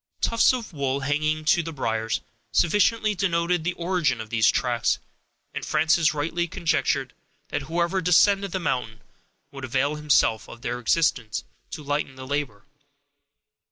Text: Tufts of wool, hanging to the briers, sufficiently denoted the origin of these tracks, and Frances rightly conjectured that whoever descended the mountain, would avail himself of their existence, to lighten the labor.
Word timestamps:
Tufts 0.19 0.51
of 0.51 0.73
wool, 0.73 1.01
hanging 1.01 1.45
to 1.45 1.61
the 1.61 1.71
briers, 1.71 2.21
sufficiently 2.51 3.13
denoted 3.13 3.63
the 3.63 3.73
origin 3.75 4.19
of 4.19 4.31
these 4.31 4.49
tracks, 4.49 4.97
and 5.53 5.63
Frances 5.63 6.11
rightly 6.11 6.47
conjectured 6.47 7.13
that 7.49 7.61
whoever 7.61 8.01
descended 8.01 8.51
the 8.51 8.59
mountain, 8.59 9.01
would 9.51 9.63
avail 9.63 9.93
himself 9.97 10.49
of 10.49 10.63
their 10.63 10.79
existence, 10.79 11.43
to 11.69 11.83
lighten 11.83 12.15
the 12.15 12.25
labor. 12.25 12.63